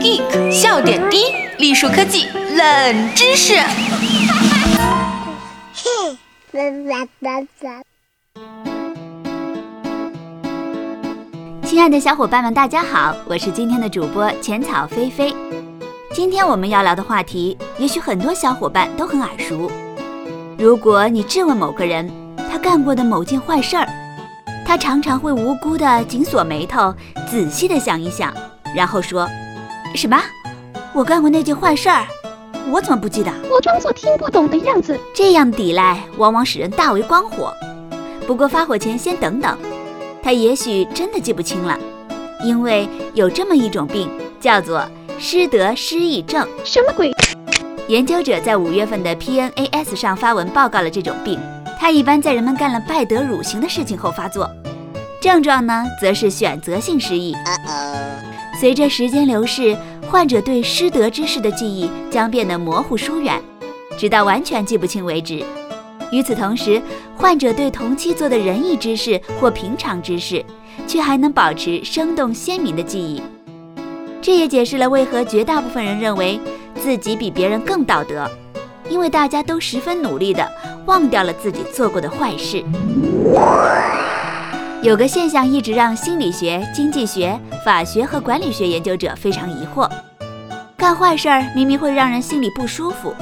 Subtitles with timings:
[0.00, 3.54] Geek 笑点低，栗树科技冷知识。
[11.64, 15.34] 亲爱的小伙伴们，大家好，我是今天的主播浅草菲菲。
[16.14, 19.70] 今天我们要聊的话题，也许很多小伙伴都很耳熟。
[20.58, 22.10] 如果你质问某个人，
[22.50, 23.88] 他干过的某件坏事儿，
[24.66, 26.94] 他常常会无辜的紧锁眉头，
[27.26, 28.30] 仔细地想一想，
[28.76, 29.26] 然后说
[29.96, 30.20] ：“什么？
[30.92, 32.06] 我干过那件坏事儿？
[32.70, 35.00] 我怎么不记得？”我装作听不懂的样子。
[35.14, 37.54] 这样抵赖往往使人大为光火。
[38.26, 39.56] 不过发火前先等等，
[40.22, 41.78] 他也许真的记不清了，
[42.44, 44.86] 因为有这么一种病，叫做
[45.18, 46.46] 失德失忆症。
[46.64, 47.10] 什么鬼？
[47.88, 51.38] 研究者在五月份的 PNAS 上发文报告了这种病。
[51.78, 54.48] 它一般在人们干了败德辱行的事情后发作，
[55.20, 57.34] 症状呢，则是选择性失忆。
[58.60, 59.76] 随着时间流逝，
[60.08, 63.42] 患者对失德之事的记忆将变得模糊疏远，
[63.98, 65.44] 直到完全记不清为止。
[66.12, 66.80] 与此同时，
[67.16, 70.44] 患者对同期做的仁义之事或平常之事，
[70.86, 73.20] 却还能保持生动鲜明的记忆。
[74.22, 76.40] 这也解释了为何绝大部分人认为
[76.80, 78.30] 自己比别人更道德。
[78.88, 80.46] 因为大家都十分努力地
[80.84, 82.62] 忘掉了自己做过的坏事。
[84.82, 89.88] 有个现象一直让心理学、经济学、法学和管理学研究者非常疑惑：
[90.76, 93.14] 干坏事儿明明会让人心里不舒服，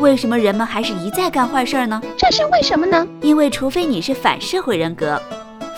[0.00, 2.02] 为什么人们还是一再干坏事儿呢？
[2.16, 3.06] 这是为什么呢？
[3.20, 5.20] 因为除非你是反社会人格，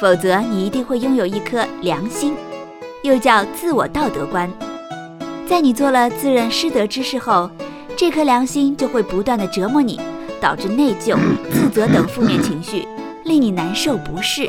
[0.00, 2.34] 否则你一定会拥有一颗良心，
[3.03, 4.51] 又叫自我道德观。
[5.49, 7.51] 在你做了自认失德之事后，
[7.97, 10.01] 这颗良心就会不断的折磨你，
[10.41, 11.17] 导致内疚、
[11.51, 12.87] 自责等负面情绪，
[13.25, 14.49] 令你难受不适。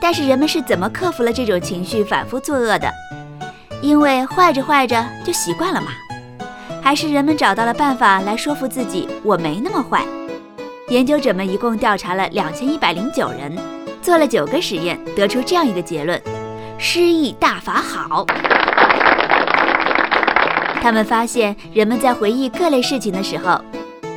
[0.00, 2.90] 但是人们是怎么克服了这种情绪，反复作恶的？
[3.80, 5.88] 因为坏着坏着就习惯了嘛。
[6.82, 10.04] 还是人们找到了办法来说服自己，我没那么坏。
[10.88, 13.56] 研究者们一共调查了两千一百零九人，
[14.02, 16.20] 做了九个实验，得出这样一个结论：
[16.78, 18.26] 失意大法好。
[20.80, 23.60] 他们发现，人们在回忆各类事情的时候，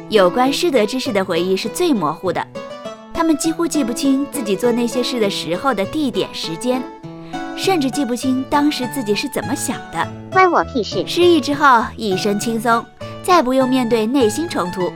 [0.10, 2.46] 有关失德之事的回忆是最模糊的。
[3.14, 6.84] 他们几乎记不清自己做那些事的时候的地点、时间，
[7.56, 10.08] 甚至记不清当时自己是怎么想的。
[10.32, 11.04] 关我屁事！
[11.08, 12.86] 失忆之后，一身轻松，
[13.24, 14.92] 再不用面对内心冲突。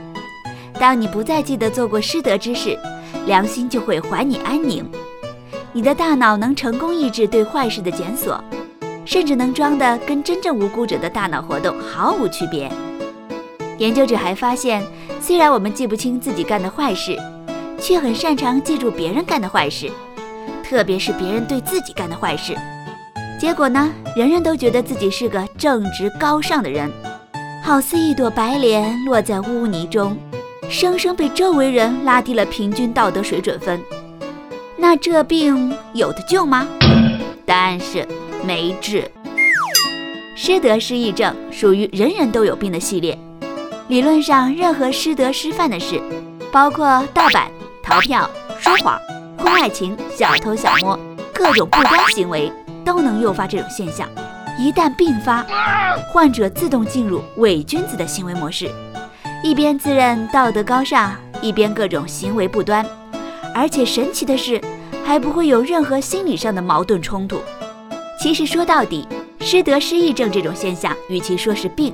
[0.78, 2.78] 当你不再记得做过失德之事，
[3.26, 4.88] 良心就会还你安宁。
[5.72, 8.42] 你的大脑能成功抑制对坏事的检索。
[9.04, 12.70] 甚至能装得跟真正无辜者的大脑活动毫无区别。
[13.76, 14.80] 研究者还发现，
[15.20, 17.18] 虽然我们记不清自己干的坏事，
[17.80, 19.90] 却很擅长记住别人干的坏事，
[20.62, 22.56] 特别是别人对自己干的坏事。
[23.40, 26.88] 结果呢，人人都觉得自己是个正直高尚的人，
[27.60, 30.16] 好似一朵白莲落在污泥中，
[30.70, 33.80] 生生被周围人拉低了平均道德水准分。
[34.82, 36.66] 那这病有的救吗？
[37.46, 38.04] 答案是。
[38.44, 39.08] 没治。
[40.34, 43.16] 失德失忆症属于人人都有病的系列。
[43.86, 46.02] 理论上，任何失德失范的事，
[46.50, 47.48] 包括盗版、
[47.80, 48.28] 逃票、
[48.58, 48.98] 说谎、
[49.38, 50.98] 婚外情、小偷小摸，
[51.32, 52.52] 各种不端行为，
[52.84, 54.08] 都能诱发这种现象。
[54.58, 55.46] 一旦并发，
[56.12, 58.68] 患者自动进入伪君子的行为模式，
[59.44, 62.84] 一边自认道德高尚，一边各种行为不端，
[63.54, 64.60] 而且神奇的是，
[65.04, 67.38] 还不会有任何心理上的矛盾冲突。
[68.20, 69.06] 其实说到底，
[69.40, 71.92] 失德失忆症这种现象，与其说是病，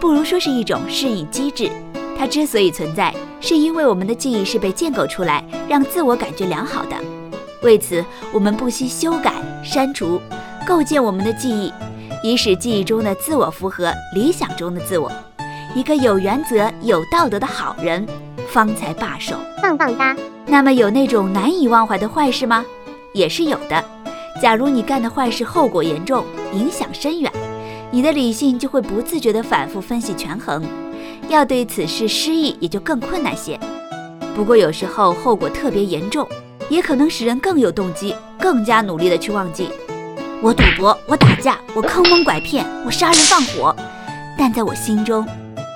[0.00, 1.70] 不如说是一种适应机制。
[2.18, 6.96] 它之所以存在，是因为我们的记忆是被建构出来，让自我感觉良好的。
[7.62, 10.20] 为此，我们不惜修改、删除、
[10.66, 11.72] 构建我们的记忆，
[12.24, 15.12] 以使记忆中的自我符合理想中的自我，
[15.74, 18.04] 一个有原则、有道德的好人，
[18.48, 19.36] 方才罢手。
[19.62, 20.16] 棒棒哒！
[20.46, 22.64] 那么有那种难以忘怀的坏事吗？
[23.12, 23.84] 也是有的。
[24.40, 27.30] 假如你干的坏事后果严重，影响深远，
[27.90, 30.64] 你的理性就会不自觉地反复分析权衡，
[31.28, 33.58] 要对此事失忆也就更困难些。
[34.36, 36.26] 不过有时候后果特别严重，
[36.68, 39.68] 也可能使人更有动机，更加努力地去忘记。
[40.40, 43.74] 我赌博，我打架，我坑蒙拐骗，我杀人放火，
[44.38, 45.26] 但在我心中，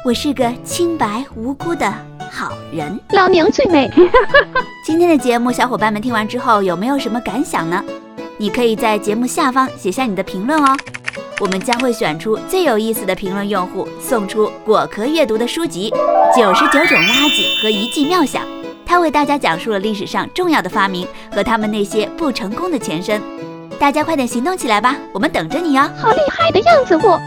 [0.04, 1.92] 我是个清白无辜的
[2.32, 2.98] 好人。
[3.10, 3.90] 老娘最美。
[4.86, 7.84] 今天的节目，小伙伴们听完之后有没有什么感想呢？
[8.38, 10.74] 你可以在节目下方写下你的评论哦。
[11.38, 15.90] 我们将会选出最有意思的评论用户，送出果壳阅读的书籍
[16.36, 18.42] 《九十九种垃圾和一记妙想》。
[18.86, 23.20] 他为大家讲述了历史上重要的发明和他们那些不成功的前身。
[23.78, 25.90] 大家快点行动起来吧，我们等着你哦！
[25.96, 27.20] 好厉害的样子，我。